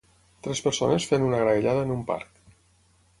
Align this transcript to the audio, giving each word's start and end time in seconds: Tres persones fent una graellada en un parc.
Tres 0.45 0.61
persones 0.67 1.05
fent 1.11 1.27
una 1.27 1.43
graellada 1.43 1.83
en 1.89 1.93
un 1.97 2.01
parc. 2.09 2.43